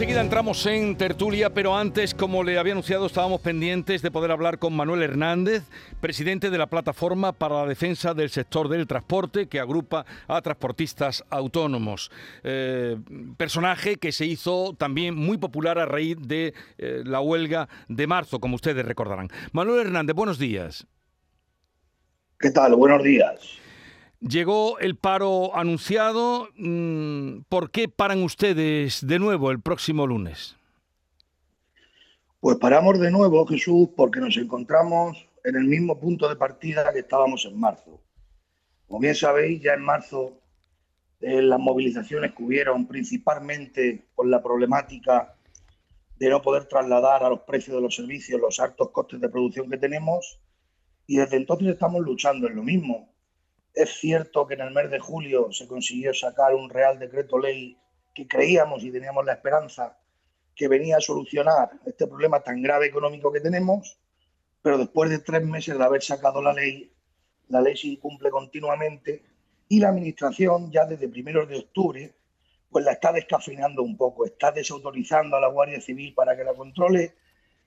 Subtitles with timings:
[0.00, 4.58] Enseguida entramos en tertulia, pero antes, como le había anunciado, estábamos pendientes de poder hablar
[4.58, 5.64] con Manuel Hernández,
[6.00, 11.22] presidente de la Plataforma para la Defensa del Sector del Transporte, que agrupa a transportistas
[11.28, 12.10] autónomos.
[12.44, 12.96] Eh,
[13.36, 18.40] personaje que se hizo también muy popular a raíz de eh, la huelga de marzo,
[18.40, 19.28] como ustedes recordarán.
[19.52, 20.86] Manuel Hernández, buenos días.
[22.38, 22.74] ¿Qué tal?
[22.74, 23.60] Buenos días.
[24.20, 26.50] Llegó el paro anunciado.
[26.56, 30.56] Mm, ¿Por qué paran ustedes de nuevo el próximo lunes?
[32.38, 37.00] Pues paramos de nuevo, Jesús, porque nos encontramos en el mismo punto de partida que
[37.00, 38.00] estábamos en marzo.
[38.86, 40.38] Como bien sabéis, ya en marzo
[41.20, 45.34] eh, las movilizaciones que hubieron principalmente por la problemática
[46.18, 49.68] de no poder trasladar a los precios de los servicios los altos costes de producción
[49.68, 50.38] que tenemos
[51.04, 53.09] y desde entonces estamos luchando en lo mismo.
[53.74, 57.78] Es cierto que en el mes de julio se consiguió sacar un Real Decreto Ley
[58.14, 59.98] que creíamos y teníamos la esperanza
[60.54, 63.98] que venía a solucionar este problema tan grave económico que tenemos,
[64.60, 66.92] pero después de tres meses de haber sacado la ley,
[67.48, 69.22] la ley se incumple continuamente
[69.68, 72.14] y la Administración ya desde primeros de octubre
[72.70, 76.54] pues la está descafeinando un poco, está desautorizando a la Guardia Civil para que la
[76.54, 77.14] controle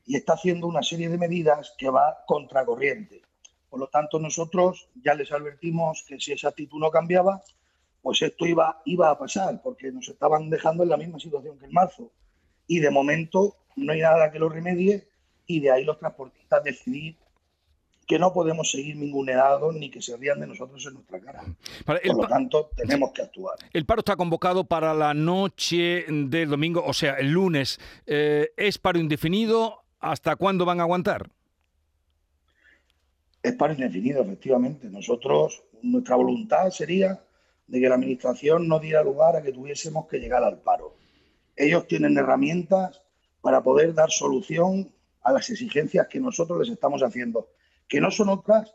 [0.06, 3.22] y está haciendo una serie de medidas que va contracorriente.
[3.74, 7.42] Por lo tanto, nosotros ya les advertimos que si esa actitud no cambiaba,
[8.04, 11.66] pues esto iba, iba a pasar, porque nos estaban dejando en la misma situación que
[11.66, 12.12] en marzo.
[12.68, 15.08] Y de momento no hay nada que lo remedie
[15.48, 17.16] y de ahí los transportistas decidir
[18.06, 21.44] que no podemos seguir ninguneados ni que se rían de nosotros en nuestra cara.
[21.84, 23.58] Por lo tanto, tenemos que actuar.
[23.74, 27.80] El paro está convocado para la noche del domingo, o sea, el lunes.
[28.06, 29.82] Eh, ¿Es paro indefinido?
[30.00, 31.32] ¿Hasta cuándo van a aguantar?
[33.44, 34.90] Es para indefinido, efectivamente.
[34.90, 37.22] Nosotros, nuestra voluntad sería
[37.68, 40.96] de que la Administración no diera lugar a que tuviésemos que llegar al paro.
[41.56, 43.02] Ellos tienen herramientas
[43.42, 47.50] para poder dar solución a las exigencias que nosotros les estamos haciendo,
[47.88, 48.74] que no son otras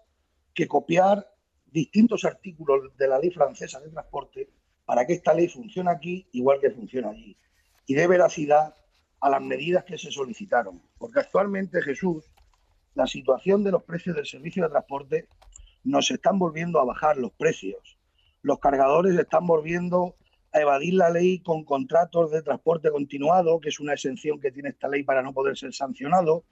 [0.55, 1.27] que copiar
[1.67, 4.51] distintos artículos de la ley francesa de transporte
[4.85, 7.37] para que esta ley funcione aquí igual que funciona allí
[7.87, 8.75] y dé veracidad
[9.21, 10.81] a las medidas que se solicitaron.
[10.99, 12.25] Porque actualmente, Jesús,
[12.99, 15.29] la situación de los precios del servicio de transporte
[15.85, 17.97] nos están volviendo a bajar los precios.
[18.43, 20.17] Los cargadores están volviendo
[20.53, 24.71] a evadir la ley con contratos de transporte continuado, que es una exención que tiene
[24.71, 26.43] esta ley para no poder ser sancionado,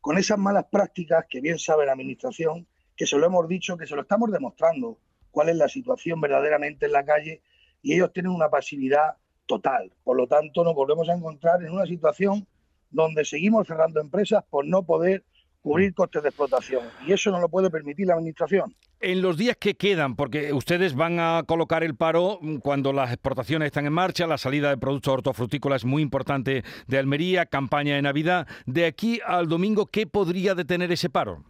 [0.00, 3.86] con esas malas prácticas que bien sabe la Administración, que se lo hemos dicho, que
[3.86, 4.98] se lo estamos demostrando,
[5.30, 7.42] cuál es la situación verdaderamente en la calle,
[7.82, 9.92] y ellos tienen una pasividad total.
[10.02, 12.46] Por lo tanto, nos volvemos a encontrar en una situación
[12.88, 15.24] donde seguimos cerrando empresas por no poder
[15.62, 16.84] cubrir costes de explotación.
[17.06, 18.74] Y eso no lo puede permitir la Administración.
[19.00, 23.66] En los días que quedan, porque ustedes van a colocar el paro cuando las exportaciones
[23.66, 28.02] están en marcha, la salida de productos hortofrutícolas es muy importante de Almería, campaña de
[28.02, 28.46] Navidad.
[28.66, 31.44] De aquí al domingo, ¿qué podría detener ese paro?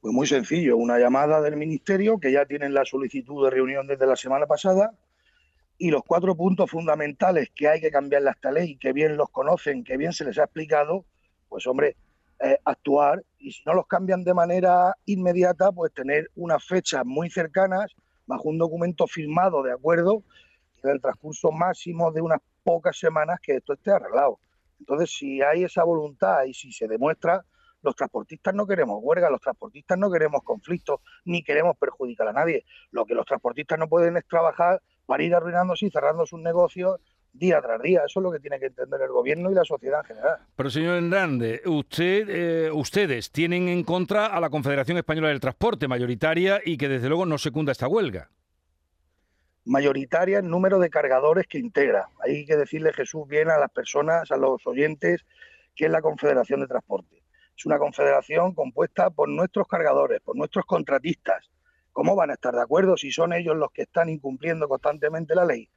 [0.00, 4.06] Pues muy sencillo, una llamada del Ministerio, que ya tienen la solicitud de reunión desde
[4.06, 4.92] la semana pasada,
[5.78, 9.82] y los cuatro puntos fundamentales que hay que cambiar esta ley, que bien los conocen,
[9.82, 11.06] que bien se les ha explicado,
[11.48, 11.96] pues hombre,
[12.44, 17.30] eh, actuar y si no los cambian de manera inmediata, pues tener unas fechas muy
[17.30, 17.90] cercanas
[18.26, 20.22] bajo un documento firmado de acuerdo
[20.82, 24.40] en el transcurso máximo de unas pocas semanas que esto esté arreglado.
[24.78, 27.42] Entonces, si hay esa voluntad y si se demuestra,
[27.80, 32.66] los transportistas no queremos huelga, los transportistas no queremos conflictos, ni queremos perjudicar a nadie.
[32.90, 37.00] Lo que los transportistas no pueden es trabajar para ir arruinándose y cerrando sus negocios
[37.34, 38.02] día tras día.
[38.06, 40.38] Eso es lo que tiene que entender el gobierno y la sociedad en general.
[40.56, 45.88] Pero señor Hernández, usted, eh, ustedes tienen en contra a la Confederación Española del Transporte,
[45.88, 48.30] mayoritaria, y que desde luego no secunda esta huelga.
[49.66, 52.08] Mayoritaria en número de cargadores que integra.
[52.20, 55.24] Hay que decirle, Jesús, bien a las personas, a los oyentes,
[55.74, 57.22] que es la Confederación de Transporte.
[57.56, 61.50] Es una confederación compuesta por nuestros cargadores, por nuestros contratistas.
[61.92, 65.44] ¿Cómo van a estar de acuerdo si son ellos los que están incumpliendo constantemente la
[65.44, 65.70] ley?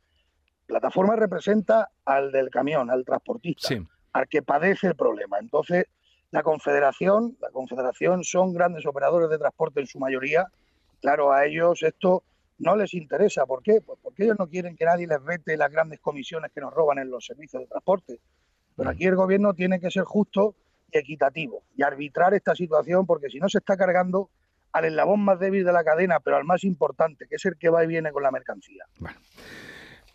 [0.67, 3.69] Plataforma representa al del camión, al transportista,
[4.11, 5.39] al que padece el problema.
[5.39, 5.85] Entonces,
[6.31, 10.45] la Confederación, la Confederación son grandes operadores de transporte en su mayoría.
[11.01, 12.23] Claro, a ellos esto
[12.59, 13.45] no les interesa.
[13.45, 13.81] ¿Por qué?
[13.81, 16.99] Pues porque ellos no quieren que nadie les vete las grandes comisiones que nos roban
[16.99, 18.19] en los servicios de transporte.
[18.75, 20.55] Pero aquí el gobierno tiene que ser justo
[20.91, 24.29] y equitativo y arbitrar esta situación porque si no se está cargando
[24.71, 27.69] al eslabón más débil de la cadena, pero al más importante, que es el que
[27.69, 28.85] va y viene con la mercancía.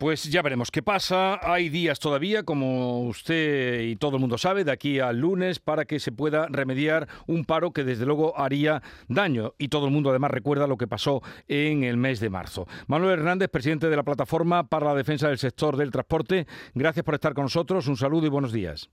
[0.03, 1.39] Pues ya veremos qué pasa.
[1.41, 5.85] Hay días todavía, como usted y todo el mundo sabe, de aquí al lunes para
[5.85, 9.53] que se pueda remediar un paro que desde luego haría daño.
[9.57, 12.67] Y todo el mundo además recuerda lo que pasó en el mes de marzo.
[12.87, 17.13] Manuel Hernández, presidente de la Plataforma para la Defensa del Sector del Transporte, gracias por
[17.13, 17.87] estar con nosotros.
[17.87, 18.89] Un saludo y buenos días.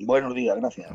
[0.00, 0.92] Buenos días, gracias.